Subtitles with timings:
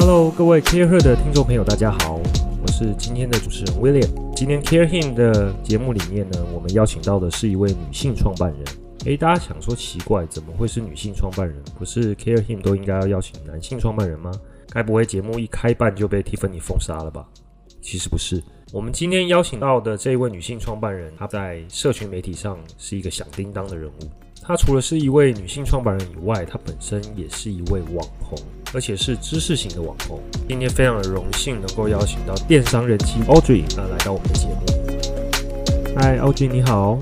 [0.00, 2.18] Hello，各位 Care Her 的听众朋友，大家好，
[2.62, 4.08] 我是今天的主持人 William。
[4.34, 8.64] 今天 Care Him 的节目里面呢，我们邀请到的是一位女性创办人。
[9.04, 11.54] 诶，大家想说奇怪，怎么会是女性创办人？
[11.78, 14.32] 不是 Care Him 都应该要邀请男性创办人吗？
[14.70, 17.28] 该不会节目一开办就被 Tiffany 封杀了吧？
[17.82, 18.42] 其实不是，
[18.72, 24.10] 我们今天邀请到的这位女性创办人，她在社群媒体上是一个响叮当的人物。
[24.42, 28.38] 她除了是一位女性创办人以外，她本身也是一位网红，
[28.72, 30.20] 而且是知识型的网红。
[30.48, 35.96] 今天非常的荣幸能够邀请到电商人妻 Audrey 啊来到我们的节目。
[35.96, 36.98] 嗨，Audrey 你好。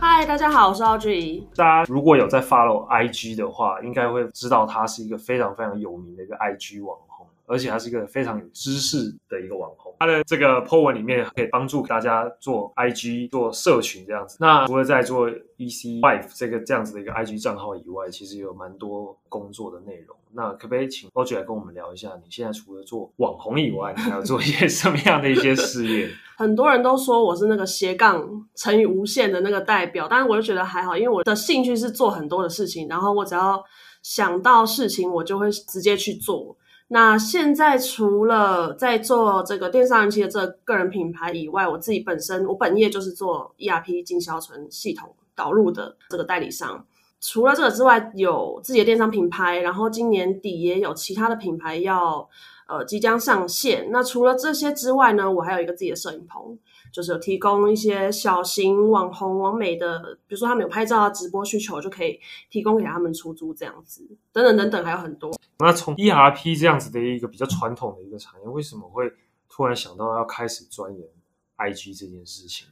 [0.00, 1.44] 嗨，大家好，我是 Audrey。
[1.54, 9.94] 大家如果有在 follow IG 的话，应该会知道他是一个非常非常有名的一个 IG 网红，而且他是一个非常有知识的一个网红。
[10.00, 14.36] 他的这个 po 文里面可以帮助大家做 IG 做社群这样子。
[14.40, 20.16] 那除了在做 EC Life 这个这样子的一个 IG 账号以外，其实有蛮多工作的内容。
[20.34, 26.08] 那可不可以请 Audrey 来跟我们聊一下，你现在除了做网红以外，你还要做一些 什么样的一些事业？
[26.36, 33.62] 很多人都说我是那个斜杠乘以无限的那个代表，但是我就觉得还好，因为我的兴趣是做很多的事情，然后我只要
[34.02, 36.56] 想到事情，我就会直接去做。
[36.88, 46.84] 那现在除了在做这个电商人气的这个个人品牌以外，我自己本身我本业就是做 ERP 经销存系统导入的这个代理商。
[47.22, 52.28] 除了这个之外，有自己的电商品牌，然后今年底也有其他的品牌要
[52.66, 53.88] 呃即将上线。
[53.92, 56.58] 那除了这些之外呢，我还有一个自己的摄影棚，
[56.92, 62.18] 就是有提供一些小型网红、网美的，比如说他们有拍照啊、直播需求，就可以
[62.50, 65.30] 提供给他们出租这样子，等等等等，还有很多。
[65.60, 69.08] 那从 ERP 这样子的一个比较传统的一个产业，为什么会
[69.48, 71.06] 突然想到要开始钻研
[71.56, 72.66] IG 这件事情？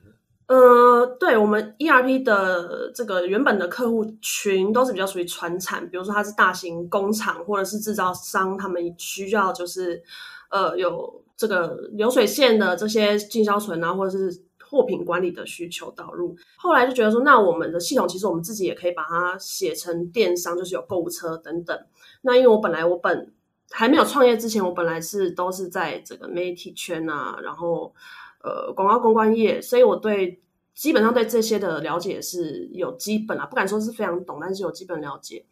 [0.50, 10.02] 呃，对我们 ERP 的这个原本的客户群都是比较属于传产，比如说它是大型工厂或者是制造商，他们需要就是
[10.50, 16.36] 呃有这个流水线的这些进销存啊，或者是货品管理的需求导入。
[16.56, 21.78] 后来就觉得说，那我们的系统其实我们自己也可以把它写成电商，就是有购物车等等。
[22.22, 23.32] 那因为我本来我本
[23.70, 27.94] 还没有创业之前，我本来是都是在这个媒体圈啊，然后。
[28.42, 30.40] 呃，广告公关业，所以我对
[30.72, 35.44] 基本上对这些的了解是有基本啊，不敢说是非常懂，但是有基本了解。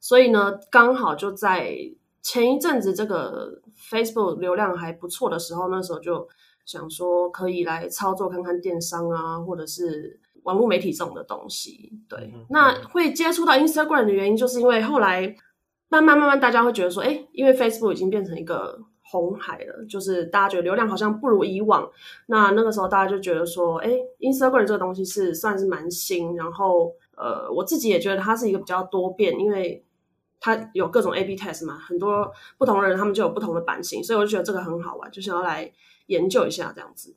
[0.00, 1.76] 所以呢，刚好就在
[2.20, 6.28] 前一阵子这个 Facebook 流量还不错的时候，那时候就
[6.64, 11.92] 想说可以来操作看看电商啊，或者是网络媒体这种的东西。
[12.08, 15.36] 对，那会接触到 Instagram 的原因，就是因为后来
[15.88, 18.80] 慢慢慢慢大家会觉得说，哎，因为 Facebook 已经变成一个。
[19.12, 21.86] 红海了，就是大家觉得流量好像不如以往，
[22.28, 23.90] 那那个时候大家就觉得说，哎
[24.20, 29.84] ，Instagram 这个东西是算是蛮新，然后呃，我自己也觉得它是一个比较多变，因为
[30.40, 35.70] 它有各种 A/B test 嘛，很多不同的人他们就有不同的版型，所以我就觉得这个很好玩，就想要来
[36.06, 37.14] 研究一下这样子。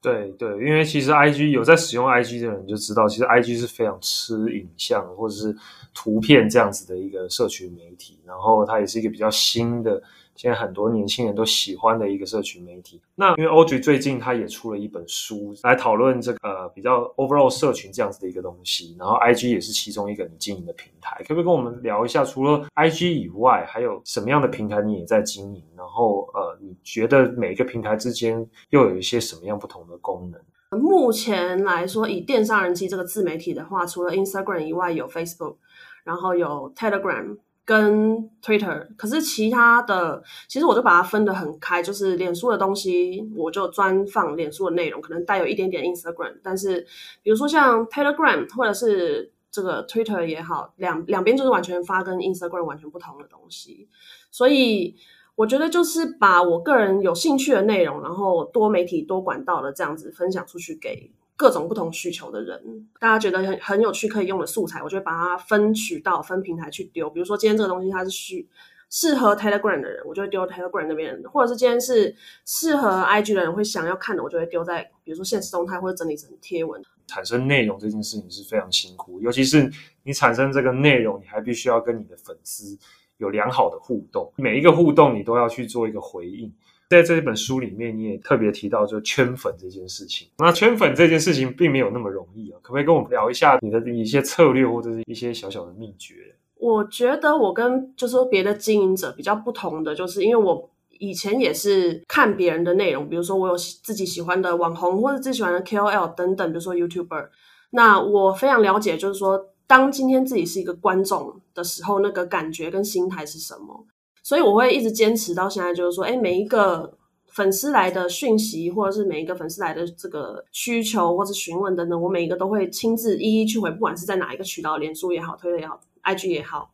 [0.00, 5.56] 对对，因为其实 IG 有在使用 IG 的人就知道，其实 IG 是非常吃影像或者是
[5.92, 10.00] 图片这样子的一个社群媒体，然后它也是一个比较新的。
[10.38, 13.02] 现在很多年轻人都喜欢的一个社群媒体。
[13.16, 22.24] 那因为欧局最近他也出了一本书来讨论这个比较 overall 社群这样子的一个东西，然后 IG 也是其中一个你经营的平台，可不可以跟我们聊一下？
[22.24, 25.64] 除了 IG 以外，还有什么样的平台你也在经营？
[25.76, 30.80] 然后呃，你觉得每一个平台之间又有一些什么样不同的功能？
[30.80, 35.56] 目前来说，以电商人气这个自媒体的话，除了 Instagram 以外，有 Facebook，
[36.04, 37.38] 然后有 Telegram。
[37.68, 46.80] 跟 Twitter，可是其他的，其实我就把它分得很开，就是脸书的东西，我就专放脸书的内容，可能带有一点点 Instagram，但是
[47.22, 53.86] 比如说像 Telegram 或者是这个 Twitter 也好，两两边就是完全发跟 Instagram 完全不同的东西，
[54.30, 54.96] 所以
[55.34, 61.10] 我觉得就是把我个人有兴趣的内容，然后多媒体多管道的这样子分享出去给。
[61.38, 62.60] 各种不同需求的人，
[62.98, 67.08] 大家觉得很很有趣可以用的素材，我就会把它分渠道、分平台去丢。
[67.08, 68.46] 比如说今天这个东西它是需
[68.90, 72.12] 适合 Telegram 的人，我就会丢 Telegram 那边；或者是今天是
[72.44, 76.82] 适合 IG 的人会想要看的，我就会丢在比如说现实动态或者整理成贴文。
[77.06, 79.70] 产生内容这件事情是非常辛苦，尤其是
[80.02, 82.76] 你产生这个内容，你还必须要跟你的粉丝
[83.18, 86.52] 有良好的互动，每一个互动你都要去做一个回应。
[86.88, 90.26] 在这一本书里面，你也特别提到就圈粉这件事情。
[90.38, 96.14] 那圈粉这件事情并没有那么容易啊，可不可以跟我们聊一下你的一些策略或者是一些小小的秘诀？
[96.56, 107.28] 我觉得我跟就是说别的经营者比较不同的，就是因为我以前也是看别人的内容，比如说我有自己喜欢的网红或者自己喜欢的 KOL 等等，比如说 YouTuber。
[107.70, 113.86] 那我非常了解，就是说当今天自己是一个观众的时候，那个感觉跟心态是什么。
[114.28, 116.92] 所以我会一直坚持到现在，就是说，哎，每一个
[117.28, 126.70] 粉丝来的讯息，或者是每一个粉丝来的这个需求或者询问等等，我每一个都会亲自一一去回，不管是在哪一个渠道，脸书也好，推特也好，IG 也好。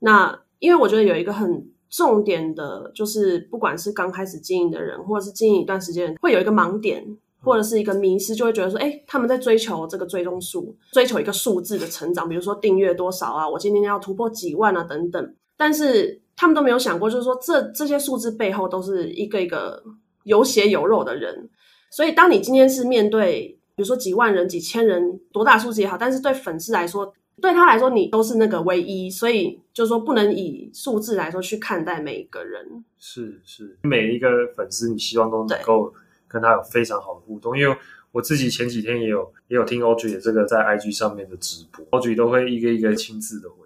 [0.00, 7.06] 那因为我觉得有一个很重点的，就是不管是刚开始经营的人，或者是经营一段时间，会有一个盲点。
[7.44, 15.34] 或者是一个迷失，就会觉得说，哎，他们在追求这个追踪数，追求一个数字的成长，比如说订阅多少啊，我今天要突破几万啊，等等。
[15.56, 19.82] 但是他们都没有想过，就是说，这这些数字背后都是一个一个
[20.24, 21.48] 有血有肉的人。
[21.90, 29.10] 所以，当你今天是面对，比如说几万人、几千人，多大数字也好，但是对粉丝来说，对他来说，你都是那个唯一。
[29.10, 32.84] 所以，就是说，不能以数字来说去看待每一个人。
[32.98, 35.92] 是是，每一个粉丝，你希望都能够。
[36.28, 37.74] 跟他有非常好的互动，因为
[38.10, 43.65] 我自己前几天也有也有听 Audrey 的这个在 IG 上面的直播，Audrey 都会一个一个亲自的回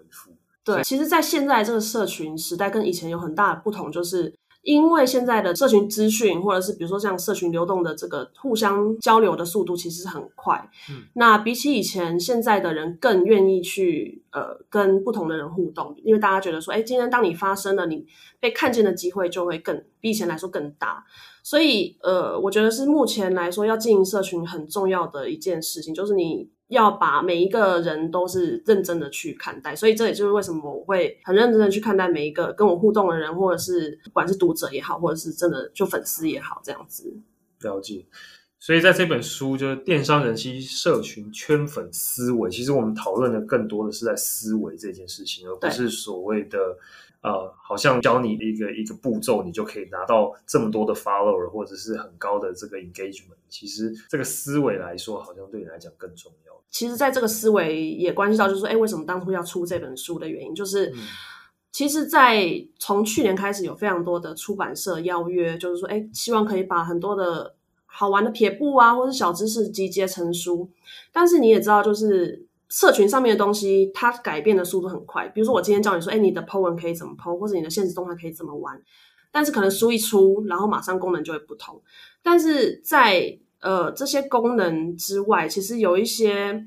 [0.63, 4.33] 对，其实，在现在这个社群时代，跟以前有很大的不同，就是。
[4.63, 10.69] 因为现在的社群资讯，或者是比如说像社群流动的这个互相交流的速度，其实很快。
[10.87, 18.05] 嗯，那比起以前，现在的人更愿意去呃跟不同的人互动，因为大家觉得说，哎，今天当你发生了，你
[18.39, 21.03] 被看见的机会就会更比以前来说更大。
[21.43, 26.49] 所以呃，我觉得是目前来说要经营社群很重要的一件事情，就是你。
[26.71, 37.13] 要把每一个人都是认真的去看待，所以这也就是为什么我会很认真的去看待每一个跟我互动的人，或者是不管是读者也好，或者是真的就粉丝也好，这样子。
[37.59, 38.05] 了解。
[38.57, 46.57] 所以在这本书就是电商人气社群圈粉思维，其实我们讨论的更多的是在思维这件事情，而不是所谓的。
[47.21, 53.37] 呃，好像教你一个一个步骤，你就可以拿到这么多的 follower 或者是很高的这个 engagement。
[53.47, 56.53] 其实这个思维来说，好像对你来讲更重要。
[56.71, 60.91] 其实，在这个思维也关系到，就是说，哎，为什么当初要出这本书的原因，就是
[61.71, 67.53] 其实，在从去年开始，有非常多的出版社邀约，就是说，哎，希望可以把很多的
[67.85, 70.69] 好玩的撇步啊，或者小知识集结成书。
[71.11, 72.47] 但是你也知道，就是。
[72.71, 75.27] 社群上面的东西，它改变的速度很快。
[75.27, 78.81] 比如说，我今天教你说，哎，你的 po 文可以怎么 po，或者你的现实动态可以怎么玩。
[79.29, 81.81] 但是可能书一出，然后马上功能就会不同。
[82.23, 86.65] 但是在呃这些功能之外，其实有一些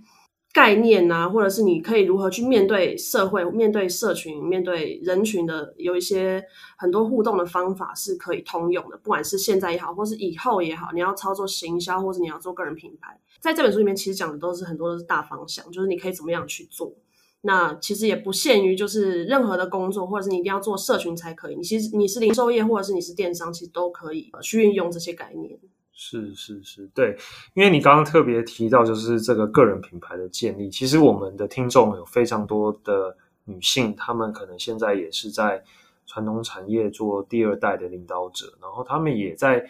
[0.55, 6.45] 概念啊，或者是你可以如何去面对社会、面对社群、面对人群的，有一些
[6.79, 8.97] 很多互动的方法是可以通用的。
[8.99, 13.21] 不管是现在也好，或是以后也好，你要操作行销，或者你要做个人品牌。
[13.41, 16.95] 在这本书里面，其实讲的都是很多都是大方向，就是你可以怎么样去做。
[17.41, 21.57] 那其实也不限于就是任何的工作，或者是你一定要做社群才可以。
[21.57, 25.59] 你其实你是零售业，或者是你是电商，其实都可以去运用这些概念。
[25.94, 27.17] 是是是，对，
[27.55, 35.64] 因为你刚刚特别提到就是这个个人品牌的建立，其实我们的听众有非常多的女性，她们可能现在也是在
[36.05, 39.64] 传统产业做第二代的领导者，然后她们也在。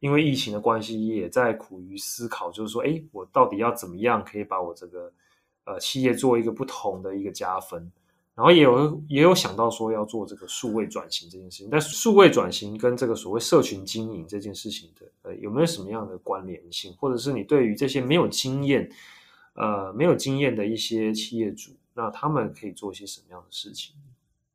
[0.00, 5.12] 因为疫情的关系，也在苦于思考，就是说，哎，我到底要怎么样可以把我这个
[5.66, 7.92] 呃企业做一个不同的一个加分？
[8.40, 11.68] 然后也有也有想到说要做这个数位转型这件事情。
[11.70, 16.94] 但数位转型跟这个所谓社群经营这件事情的，呃，有没有什么样的关联性？
[16.98, 18.90] 或者是你对于这些没有经验，
[19.52, 23.94] 呃，没有经验的一些企业主，那他们可以做一些什么样的事情？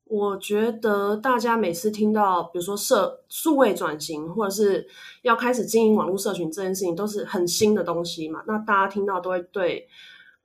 [0.06, 4.88] 我觉得大家每次听到，比如说社数位转型，或者是
[5.22, 8.44] 要开始经营网络社群这件事情，都是很新的东西嘛。
[8.48, 9.88] 那大家听到都会对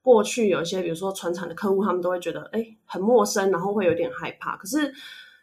[0.03, 4.57] 过去有一些，比如说传产的客户，他们都会觉得哎很陌生，然后会有点害怕。
[4.57, 4.93] 可是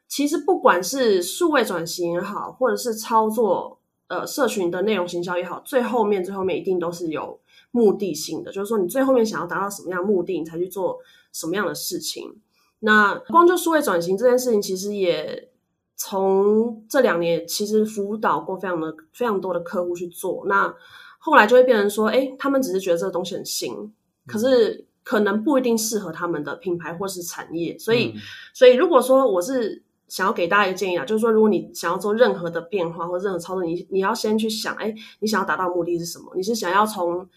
[0.07, 7.39] 其实不管是数位转型也好，或者是操作呃社群的内容行销也好，最后面最后面一定都是有
[7.71, 10.97] 目的性的，就是说你最后面想要达到什么样目的，你才去做
[11.31, 12.41] 什么样的事情。
[12.79, 15.49] 那光就数位转型这件事情，其实也
[15.95, 20.45] 从这两年其实辅导过非常的非常多的客户去做。
[20.47, 20.73] 那
[21.17, 23.93] 后来就会变成说，哎，他们只是觉得这个东西很新，
[24.27, 27.77] 可是可能不一定适合他们的品牌或是产业。
[27.79, 28.13] 所以，
[28.53, 36.31] 所以如果说我是想要给大家一个建议啊，就是说，如果你想要做任何的变化或任何操作，你你要先去想，哎，你想要达到目的是什么？
[36.35, 37.27] 你是想要从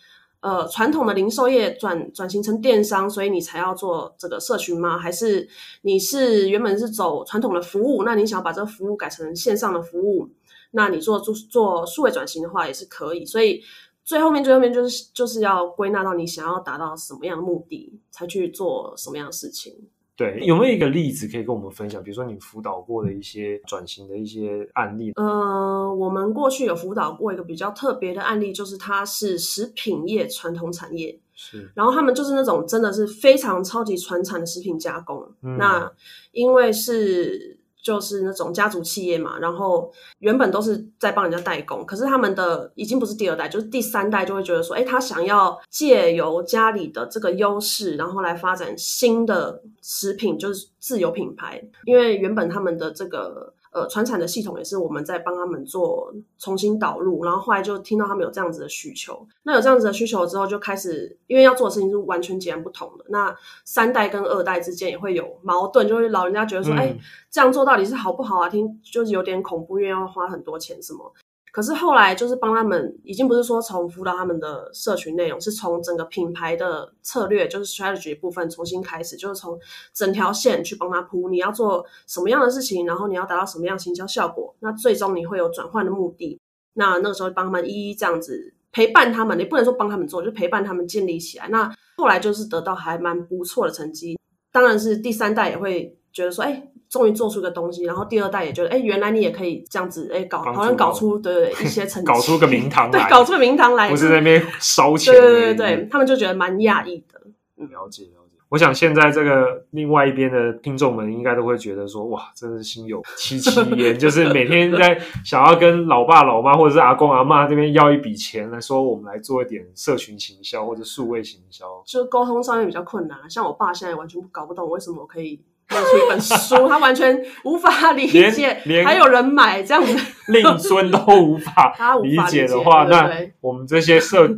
[0.43, 4.97] 呃，传统的零售业转转型成电商，所以你才要做这个社群吗？
[4.97, 5.47] 还是
[5.83, 10.31] 你是原本是走传统的服务，那你想要把这个服务改成线上的服务，
[10.71, 13.27] 那你做做做数位转型的话也是可以。
[13.27, 13.63] 所以
[14.11, 19.73] 最后面最后面就是就是要归纳到你想要达到什么样的目的，才去做什么样的事情。
[20.17, 22.03] 对，有没有一个例子可以跟我们分享？
[22.03, 25.13] 比如说你辅导过的一些转型的一些案例？
[25.15, 35.25] 呃，我们过去有辅导过一个比较特别的案例，就是它是食品业传统产业，是，然后他们就是那种真的是非常超级传产的食品加工。
[35.41, 35.89] 那
[36.33, 53.53] 因为是就是那种家族企业嘛，然后原本都是在帮人家代工，可是他们的已经不是第二代，就是第三代就会觉得说，哎，他想要借由家里的这个优势，然后来发展新的食品，就是自有品牌，因为原本他们的这个。
[53.73, 59.25] 呃，传产的系统也是我们在帮他们做重新导入，然后后来就听到他们有这样子的需求。
[59.45, 63.05] 那有这样子的需求之后，就开始因为要做的事情是完全截然不同的。
[63.09, 63.33] 那
[63.65, 66.97] 三代跟二代之间也会有矛盾，就是老人家觉得说，哎，
[67.31, 68.49] 这样做到底是好不好啊？
[68.49, 71.13] 听就是有点恐怖，因为要花很多钱什么。
[71.53, 79.59] 可是后来就是帮他们，已经不是说从辅导他们的社群内容，是从整个品牌的策略，就是 strategy 部分重新开始，就是从
[79.93, 86.39] 整条线去帮他铺，你要做什么样的事情，然后你要达到什么样行销效果，那最终你会有转换的目的。
[86.75, 91.49] 那那个时候帮他们一一这样子陪伴他们，你不能说帮他们做，就陪伴他们建立起来。
[91.49, 94.19] 那后来就是得到还蛮不错的成绩，
[94.53, 96.69] 当然是第三代也会觉得说，哎。
[96.91, 107.21] 终于做出个东西，然后第二代也觉得，哎，原来你也可以这样子，哎，搞好像搞出对 一些成绩，搞出个名堂来，对，搞出个名堂来，不是那边烧钱，对对对对，他们就觉得蛮讶异的。
[107.69, 123.31] 了解了解，我想现在这个另外一边的听众们应该都会觉得说，哇，真是心有戚戚焉， 就是每天在想要跟老爸老妈或者是阿公阿妈这边要一笔钱来说，我们来做一点社群行销或者数位行销，就沟通上面比较困难。
[123.31, 125.41] 像我爸现在完全搞不懂为什么我可以。
[125.77, 129.97] 出一本书，他完全无法理解，还有人买这样子，
[130.29, 131.73] 令尊都无法
[132.03, 133.09] 理解的话，那
[133.41, 134.29] 我们这些社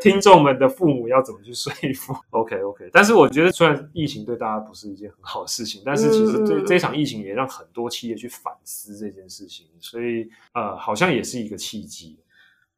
[0.00, 2.14] 听众们的父母要怎么去说服？
[2.30, 12.18] OK OK，但是我觉得，虽然疫情对大家不是一件很好的事情，但是其实这这场疫情也让很多企业去反思这件事情，所以呃，好像也是一个契机。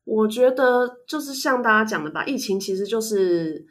[0.04, 3.64] 我觉得就是像大家讲的吧，疫情其实就是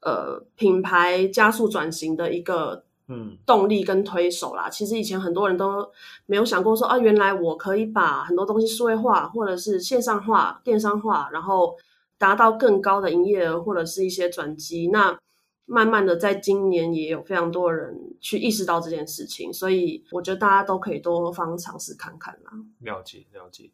[0.00, 2.84] 呃品牌加速转型的一个。
[3.08, 5.90] 嗯，动力跟推手啦，其实以前很多人都
[6.26, 11.76] 没有想过说啊，原来我可以把很多东西数位化，或者是线上化、电商化，然后
[12.16, 14.88] 达到更高的营业额或者是一些转机。
[14.88, 15.18] 那
[15.66, 22.52] 慢慢的，在今年也有非常多人去意识到这件事情，所以我觉得大家都可以多方尝试看看啦。
[22.78, 23.70] 了解了解。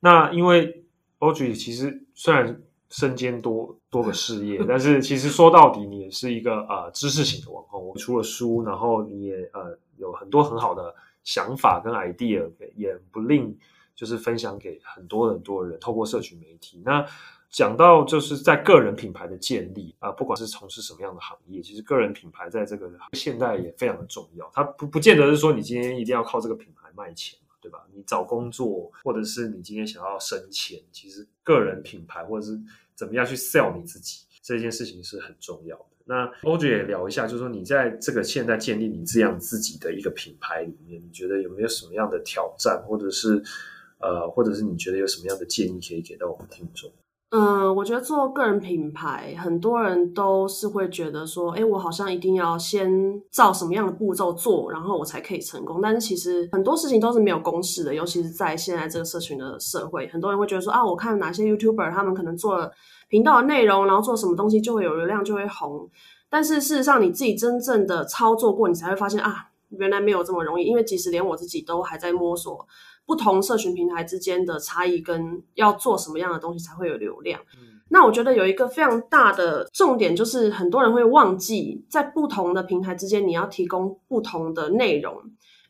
[0.00, 0.84] 那因为
[1.18, 2.62] Audrey 其实虽然。
[2.96, 7.84] 身兼多多个事业， 但是其实说到底，你也是一个呃知识型的网红。
[7.88, 13.58] 我出了书，然后你也呃有很多很好的想法跟 idea，也不吝
[13.96, 15.76] 就是分享给很多很多人。
[15.80, 17.04] 透过社群媒体，那
[17.50, 24.48] 讲到就是在个人品牌的建立啊，不管是从事什么样的行业，其实个人品牌在这个现代也非常的重要。
[24.54, 27.36] 它不不见得是说你今天一定要靠这个品牌卖钱。
[27.64, 27.82] 对吧？
[27.94, 32.60] 你找工作，或者是你今天想要升迁，其实个人品牌或者是
[32.96, 35.86] 怎么样去 sell 你自己，这件事情是很重要的。
[36.06, 43.42] 那欧姐也聊一下，就是说你在这个现在建立你这样自己的一个品牌里面，你觉得有没有什么样的挑战，或者是
[44.00, 46.92] 呃，或者是你觉得有什么样的建议可以给到我们听众？
[47.36, 52.88] 嗯，我觉得做个人品牌，很多人都是会觉得说，哎，我好像一定要先
[53.28, 55.80] 照什么样的步骤做，然后我才可以成功。
[55.82, 62.70] 但是其实很多事情都是没有公式的，尤其是在现在这个社群的社会，很多人会觉得说，啊，我看哪些 YouTuber 他们可能做了
[63.08, 65.90] 频道的内容，然后做什么东西就会有流量，就会红。
[66.30, 70.64] 但是事实上，你自己真正的操作过，你才会发现啊，原来没有这么容易。
[70.64, 72.64] 因为即使连我自己都还在摸索。
[73.06, 77.40] 不同社群平台之间的差异跟要做什么样的东西才会有流量？
[77.90, 85.14] 那我觉得有一个非常大的重点就是，很多人会忘记在不同的平台之间，你要提供不同的内容。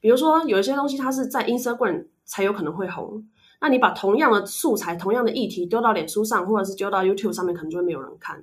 [0.01, 3.27] 比如说，有一些东西它是在 Instagram 才有可能会红，
[3.61, 8.43] 那你把同样的素材、同样的议题丢到脸书上，或者是丢到 YouTube 上面，可能就会没有人看。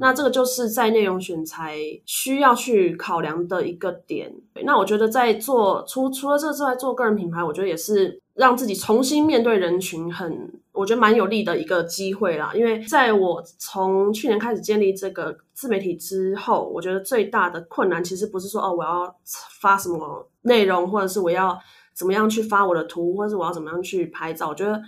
[0.00, 4.34] 那这个就是在内容选材需要去考量的一个点。
[4.64, 8.18] 那我觉得在做除除了这之外，做个人品牌，我觉得也是。
[8.40, 12.52] 让自己重新面对人群，很我觉得蛮有利的一个机会啦。
[12.54, 19.14] 因为在我从去年开始建立这个自媒体之后，我觉得最大的困难其实不是说哦我要
[19.60, 21.54] 发什么内容，或者是我要
[21.92, 24.48] 怎么样去发我的图，或者是我要怎么样去拍照。
[24.48, 24.80] 我觉得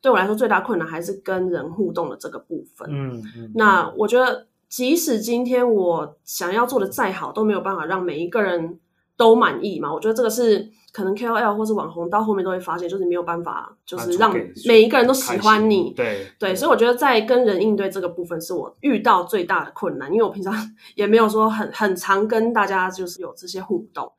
[0.00, 2.88] 对我来说最大困难还是跟人互动的这个部分。
[2.92, 3.50] 嗯嗯。
[3.56, 8.78] 那我觉得即使今天我想要做的再好，都没有办法让每一个人
[9.20, 9.92] 都满意嘛。
[9.92, 10.66] 我觉得这个是。
[10.92, 14.34] 可能 KOL 或是网红到后面都会发现，就是没有办法，就是让
[14.66, 15.92] 每一个人都喜欢你。
[15.96, 20.12] 对对，所以我觉得在跟人应对这个部分，是我遇到最大的困难。
[20.12, 20.52] 因为我平常
[20.96, 24.10] 也没有说很很常跟大家就是有这些互动，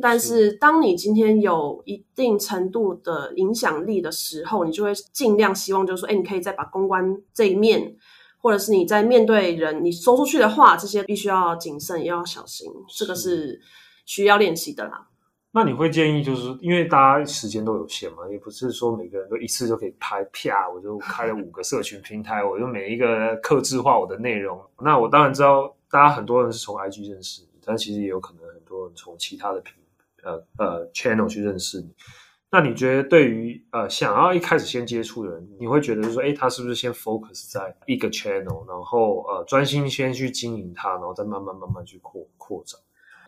[0.00, 7.96] 但是当你今天有一定程度的影响力的时候，你就会尽量希望就是说，哎，你可以再把公关这一面，
[8.40, 13.60] 或者是你在面对人，你说出去的话，这些必须要谨慎，也要小心，这个是
[14.06, 15.06] 需要练习的啦。
[15.52, 24.60] 那你会建议，就是因为大家时间都有限嘛，也不是说每个人都一次就可以拍，啪，我就开了五个社群平台， 我就每一个克制化我的内容。
[24.80, 29.74] 那我当然知道，大家很多人是从 IG 认识你，但其实也有可能很多人从其他的平
[30.22, 31.92] 呃呃 channel 去认识你。
[32.52, 42.80] 那你觉得对于呃想要一开始先接触的人，你会觉得就是说，哎，他是不是先 focus 在一个 channel，然后呃专心先去经营它，然后再慢慢慢慢去扩扩展？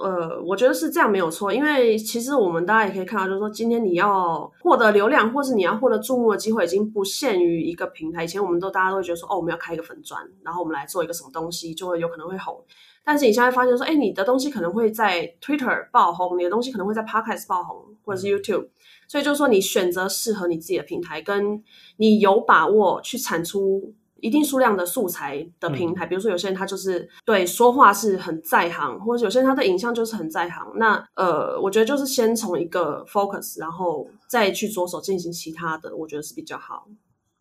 [0.02, 8.24] 呃，我觉得是这样没有错，因为其实我们大家也可以看到，就是说今天你要获得流量，或是你要获得注目的机会，已经不限于一个平台。
[8.24, 12.62] 以前我们都大家都会觉得说，哦，我们要开一个粉砖，然后我们来做一个什么东西，就会有可能会红。
[13.04, 18.68] 但是你现在发现说，哎，你的东西可能会在 Twitter 爆红，你的东西可能会在 Podcast 爆红，或者是 YouTube。
[19.08, 21.62] 所以就是说，你选择适合你自己的平台，跟
[21.96, 23.92] 你有把握去产出
[24.22, 26.06] 一定数量的素材的平台。
[26.06, 30.72] 比如说，有些人他就是对说话是很在行，或者有些人他的影像就是很在行。
[30.76, 36.88] 那呃，我觉得就是先从一个 focus，然后再去着手进行其他的，我觉得是比较好。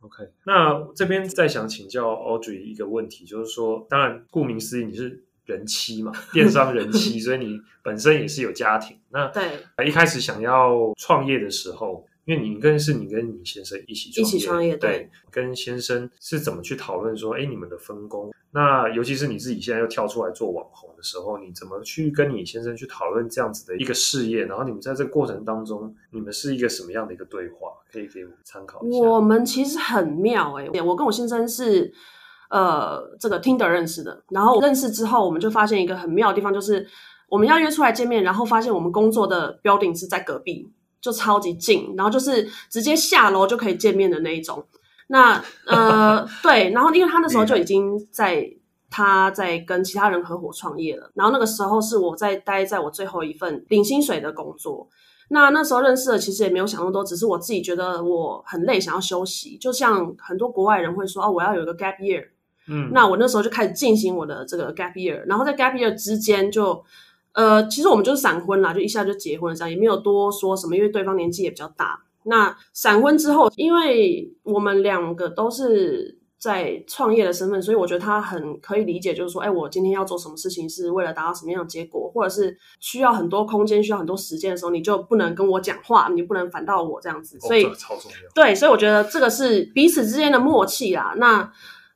[0.02, 5.24] OK，那这边再想请教 Audrey 一个问题，就是说，当然顾名思义，你是。
[5.44, 8.96] 人妻嘛，电商人妻， 所以你本身也是有家庭。
[9.10, 18.32] 那对，一开始想要创业的时候，因为你跟是你跟你先生一起一起创业，对，跟先生是怎么去讨论说，哎，你们的分工？
[18.52, 24.46] 那尤其是你自己现在又跳出来做网红的时候，你怎么去跟你先生去讨论这样子的一个事业？
[24.46, 27.70] 然后你们在这个过程当中，你们是一个什么样的一个对话？
[27.92, 28.98] 可以给我们参考一下。
[29.00, 31.94] 我们其实很妙哎，我跟我先生是。
[32.50, 36.86] 呃，这个听的认识的，然后认识之后，我们就发现一个很妙的地方，就是
[37.30, 40.70] 我们要约出来见面，然后发现我们工作的标定是在隔壁，
[41.02, 44.64] 就超级近，然后就是直接下楼就可以见面的那一种。
[45.08, 48.48] 那呃，对，然后因为他那时候就已经在
[48.90, 54.88] 他在跟其他人合伙创业了，然后那个时候是我在待在我最后一份领薪水的工作。
[55.30, 59.58] 那那时候认识的其实也没有想那么多，只是我自己觉得我很累，想要休息。
[59.58, 62.26] 就像很多国外人会说，哦，我要有一个 gap year。
[62.68, 66.84] 嗯，那我那时候就开始进行我的这个 gap year，然后在 gap year 之间就，
[67.34, 71.98] 呃，其实我们就是闪婚啦，就一下就结婚了，这样也没有多说什么，因为对方年纪也比较大。
[72.24, 87.40] 那闪婚之后，因为我们两个都是在创业的身份，所以我觉得他很可以理解，就是说，哎，我今天要做什么事情是为了达到什么样的结果，或者是需要很多空间、需要很多时间的时候，你就不能跟我讲话，你不能反到我这样子。
[87.40, 88.18] 所以超重要。
[88.36, 91.14] 对，所以我觉得这个是彼此之间的默契啦。
[91.18, 91.52] 那。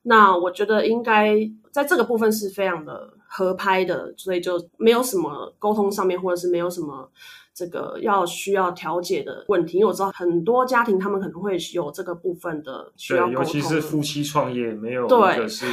[0.08, 1.36] 那我觉得应该
[1.72, 7.10] 在这个部分是非常的合拍的，所以就没有什么沟通上面，或者是没有什么
[7.56, 9.80] 这个要需要调解的问题。
[9.80, 15.65] 因为我知道很多家庭他们可能会有这个部分的需要沟通，尤其是夫妻创业，没有一个是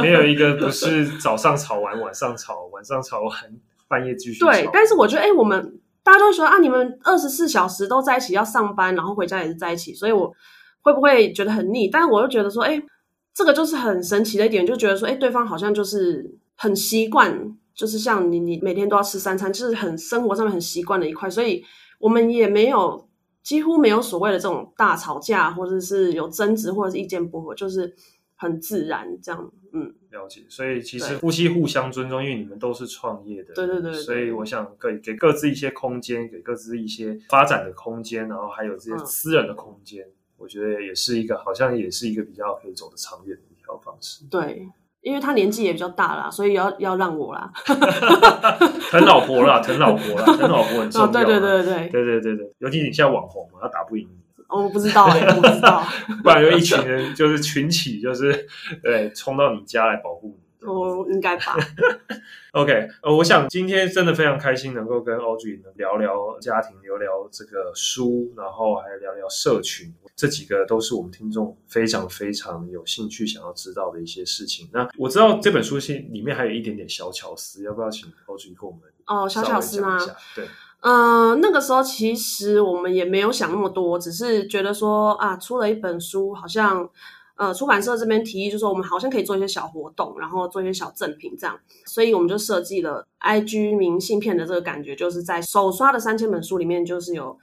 [0.00, 3.30] 没有一个不是早上吵完，晚上吵，晚上吵完，
[3.86, 4.66] 半夜继续对。
[4.72, 10.34] 但是我觉得，哎，我们大家都会说啊，你们二十四小时都在一起，要上班，然后回家也是在一起，所以我
[10.80, 11.88] 会不会觉得很腻？
[11.88, 12.82] 但是我又觉得说，哎。
[13.34, 21.64] 这个就是很神奇的一点，就觉得说，哎，对方好像就是很习惯，就是像你，你每天都要吃三餐，就是很生活上面很习惯的一块，所以
[21.98, 23.08] 我们也没有
[23.42, 27.94] 几乎没有所谓的这种大吵架，或者是有争执，或者是意见不合，就是
[28.36, 29.50] 很自然这样。
[29.72, 30.44] 嗯，了解。
[30.50, 33.94] 所以其实夫妻互相尊重，因为你们都是创业的，对对对。
[33.94, 40.06] 所以我想给给各自一些空间，给各自一些发展的空间，然后还有这些私人的空间。
[40.42, 44.24] 我觉得也是一个，好像也是一个比较可以走得长远的一条方式。
[44.28, 44.68] 对，
[45.00, 47.52] 因为他年纪也比较大了，所以要要让我啦，
[48.90, 51.06] 疼老婆啦，疼老婆啦，疼老婆很重要。
[51.06, 54.18] 对对对对对对对对对，尤其你现在网红嘛，他打不赢你。
[54.48, 55.82] 我不知道哎，我不知道。
[56.22, 58.46] 不然有一群人就是群起，就是
[58.82, 60.66] 对冲到你家来保护你。
[60.68, 61.56] 我应该吧。
[62.52, 74.68] OK，呃，我想今天真的非常开心，能够跟 Audrey 聊聊家庭，聊聊这个书，然后还聊聊社群，这几个都是我们听众非常非常有兴趣想要知道的一些事情。
[74.72, 79.98] 那我知道这本书是里面还有一点点小巧思，要不要请 Audrey 跟我们哦小巧思吗？
[80.36, 80.46] 对，
[80.82, 86.88] 嗯，那个时候其实我们也没有想那么多，只是觉得说啊，出了一本书，好像。
[87.34, 97.36] 呃，出版社这边提议就说，我们好像可以做一些小活动，然后做一些小赠品这样，所以我们就设计了 IG 明信片的这个感觉，就是在首刷的三千本书里面，就是有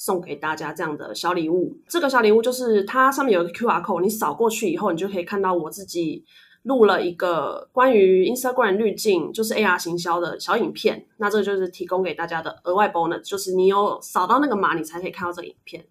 [0.00, 1.76] 送给大家这样的小礼物。
[1.86, 6.24] 这个小礼物就是它上面有一个 QR code，你扫过去以后，你就可以看到我自己
[6.62, 11.04] 录了一个关于 Instagram 滤镜，就是 AR 行销的小影片。
[11.18, 15.84] 那这个就是提供给大家的额外 bonus，就是你有扫到那个码，你才可以看到这个影片。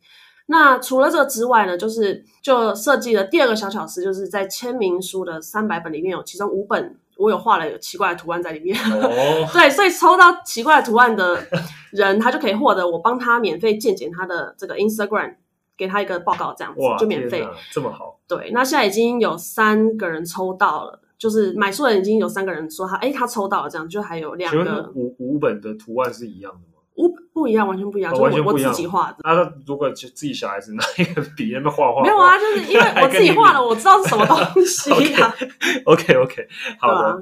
[0.47, 8.75] 那除了这之外呢，就是就设计了第二个小巧思，就是在签名书的三百本里面有其中五本我有画了有奇怪的图案在里面。
[8.75, 11.45] 哦， 对，所以抽到奇怪的图案的
[11.91, 15.35] 人，他就可以获得我帮他免费鉴检他的这个 Instagram，
[15.77, 26.68] 给他一个报告，这样子哇，就免费这么好，对，那现在已经有三个人抽到了，就是买书的人已经有三个人说他，哎，他抽到了，这样就还有两个五五本的图案是一样的吗？
[27.39, 29.17] 不不一样，完全不一样，哦就是我我完全不一样自己画的。
[29.23, 35.33] 那他如果就自己小孩子拿一个笔在那边画画，没有啊，就是因为我自己画了，我知道是什么东西啊。
[35.85, 36.47] OK OK，
[36.79, 37.17] 好的，啊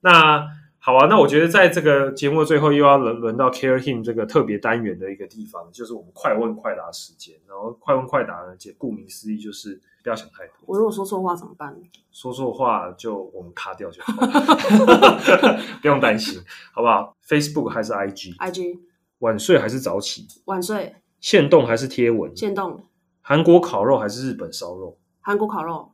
[0.00, 0.46] 那
[0.78, 7.36] 好啊，那我觉得在这个节目的最后又要轮轮到 Care Him 这个特别单元的一个地方，就是我们快问快答时间。
[7.48, 11.72] 然后快问快答呢，解顾名思义就是不要想太多，我如果说错话怎么办？
[12.10, 14.12] 说错话就我们卡掉就好，
[15.80, 18.78] 不用担心，好不好？Facebook 还是 IG，IG
[19.22, 22.88] 晚睡还是早起，晚睡、现动还是贴文，现动、
[23.20, 24.98] 韩国烤肉还是日本烧肉？
[25.20, 25.92] 韩国烤肉、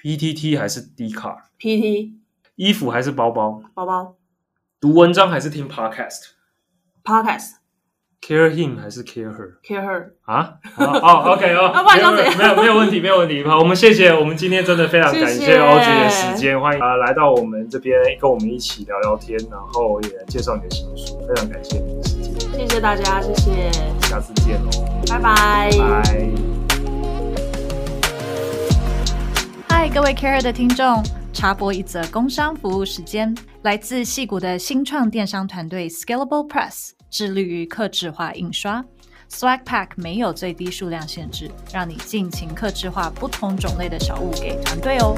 [0.00, 2.12] ，PTT 还是 D 卡，PT
[2.54, 4.16] 衣服还是包包，包包、
[4.78, 6.28] 读文章还是听 Podcast。
[7.02, 7.56] Podcast、
[8.20, 10.06] Care him 还是 care her Care Her。
[10.24, 10.54] 啊？
[10.76, 13.44] 哦哦， OK 哦，啊不然要怎样没有没有问题，没有问题。
[13.44, 24.70] 好，我们谢谢，我们今天真的非常感谢谢谢 OG 的时间，欢迎啊来到我们这边跟我们一起聊聊天，然后也介绍你的新书，非常感谢你的时间，谢谢大家，谢谢，下次见喽，
[25.08, 25.70] 拜拜。
[25.78, 26.28] 拜。
[29.68, 31.00] 嗨，各位 Care 的听众，
[31.32, 38.84] 插播一则工商服务时间，来自戏谷的新创电商团队 Scalable Press，致力于客制化印刷。
[39.30, 45.16] Swag Pack 没有最低数量限制，让你尽情客制化不同种类的小物给团队哦。